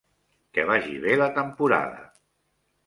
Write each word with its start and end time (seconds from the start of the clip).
Que 0.57 0.65
vagi 0.69 0.97
bé 1.05 1.19
la 1.21 1.29
temporada. 1.37 2.05